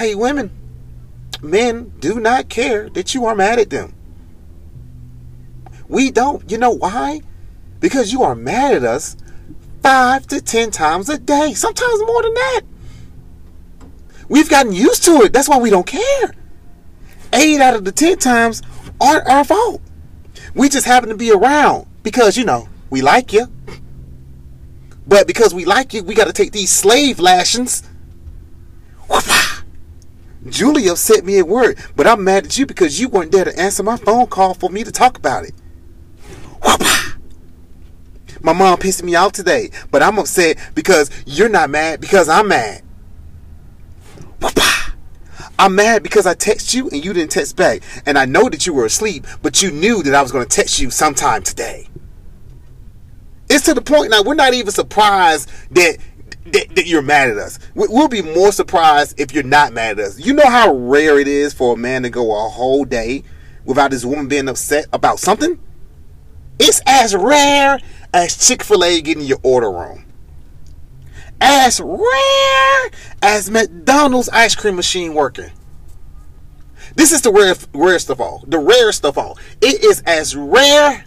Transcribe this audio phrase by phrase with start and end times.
[0.00, 0.50] Hey, women,
[1.42, 3.92] men do not care that you are mad at them.
[5.88, 6.50] We don't.
[6.50, 7.20] You know why?
[7.80, 9.14] Because you are mad at us
[9.82, 12.60] five to ten times a day, sometimes more than that.
[14.30, 15.34] We've gotten used to it.
[15.34, 16.32] That's why we don't care.
[17.34, 18.62] Eight out of the ten times
[19.02, 19.82] aren't our fault.
[20.54, 23.48] We just happen to be around because, you know, we like you.
[25.06, 27.82] But because we like you, we got to take these slave lashings.
[30.48, 33.58] Julie upset me at work, but I'm mad at you because you weren't there to
[33.58, 35.54] answer my phone call for me to talk about it.
[38.42, 42.48] My mom pissed me off today, but I'm upset because you're not mad because I'm
[42.48, 42.82] mad.
[45.58, 47.82] I'm mad because I text you and you didn't text back.
[48.06, 50.56] And I know that you were asleep, but you knew that I was going to
[50.56, 51.86] text you sometime today.
[53.50, 55.98] It's to the point now we're not even surprised that
[56.46, 57.58] that, that, you're mad at us.
[57.74, 60.18] We'll be more surprised if you're not mad at us.
[60.18, 63.24] You know how rare it is for a man to go a whole day
[63.64, 65.58] without his woman being upset about something?
[66.58, 67.78] It's as rare
[68.12, 70.04] as Chick fil A getting your order wrong.
[71.40, 72.90] As rare
[73.22, 75.50] as McDonald's ice cream machine working.
[76.96, 78.44] This is the rare, rarest of all.
[78.46, 79.38] The rarest of all.
[79.60, 81.04] It is as rare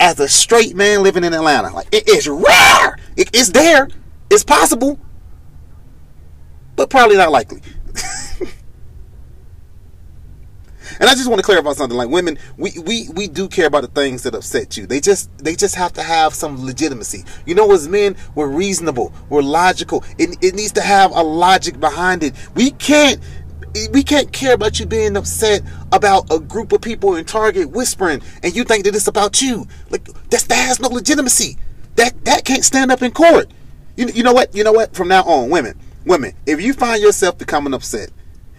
[0.00, 1.72] as a straight man living in Atlanta.
[1.72, 2.98] Like it is rare.
[3.16, 3.88] It, it's there.
[4.32, 4.98] It's possible,
[6.74, 7.60] but probably not likely.
[10.98, 11.98] and I just want to clarify something.
[11.98, 14.86] Like women, we, we we do care about the things that upset you.
[14.86, 17.26] They just they just have to have some legitimacy.
[17.44, 20.02] You know, as men, we're reasonable, we're logical.
[20.16, 22.32] It, it needs to have a logic behind it.
[22.54, 23.20] We can't
[23.90, 25.60] we can't care about you being upset
[25.92, 29.68] about a group of people in Target whispering, and you think that it's about you.
[29.90, 31.58] Like that has no legitimacy.
[31.96, 33.50] That that can't stand up in court.
[34.02, 34.52] You, you know what?
[34.54, 34.96] You know what?
[34.96, 38.10] From now on, women, women, if you find yourself becoming upset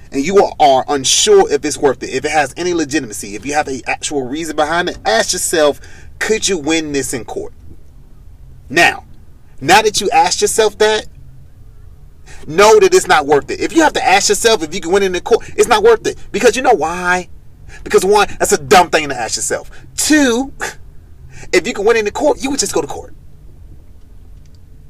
[0.09, 3.53] and you are, unsure if it's worth it, if it has any legitimacy, if you
[3.53, 5.81] have an actual reason behind it, ask yourself,
[6.19, 7.51] could you win this in court?
[8.69, 9.03] Now,
[9.59, 11.07] now that you asked yourself that,
[12.47, 13.59] know that it's not worth it.
[13.59, 15.83] If you have to ask yourself if you can win in the court, it's not
[15.83, 16.17] worth it.
[16.31, 17.27] Because you know why?
[17.83, 19.69] Because one, that's a dumb thing to ask yourself.
[19.97, 20.53] Two,
[21.51, 23.13] if you can win in the court, you would just go to court.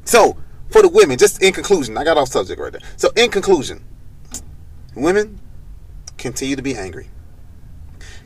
[0.06, 0.38] So,
[0.74, 2.82] for the women, just in conclusion, I got off subject right there.
[2.98, 3.86] So, in conclusion,
[4.96, 5.40] women
[6.18, 7.10] continue to be angry.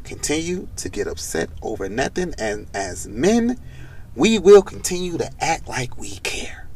[0.05, 2.33] Continue to get upset over nothing.
[2.37, 3.59] And as men,
[4.15, 6.67] we will continue to act like we care.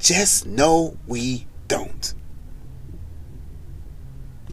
[0.00, 2.12] Just know we don't.